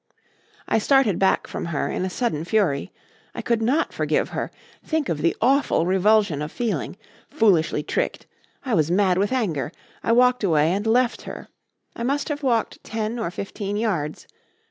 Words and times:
"I 0.67 0.79
started 0.79 1.19
back 1.19 1.45
from 1.45 1.65
her 1.65 1.87
in 1.91 2.03
a 2.05 2.09
sudden 2.09 2.43
fury. 2.43 2.91
I 3.35 3.43
could 3.43 3.61
not 3.61 3.93
forgive 3.93 4.29
her. 4.29 4.49
Think 4.83 5.09
of 5.09 5.19
the 5.21 5.35
awful 5.39 5.85
revulsion 5.85 6.41
of 6.41 6.51
feeling. 6.51 6.97
Foolishly 7.29 7.83
tricked! 7.83 8.25
I 8.65 8.73
was 8.73 8.89
mad 8.89 9.19
with 9.19 9.31
anger. 9.31 9.71
I 10.01 10.11
walked 10.13 10.43
away 10.43 10.71
and 10.73 10.87
left 10.87 11.21
her. 11.21 11.49
I 11.95 12.01
must 12.01 12.29
have 12.29 12.41
walked 12.41 12.83
ten 12.83 13.19
or 13.19 13.29
fifteen 13.29 13.77
yards. 13.77 14.25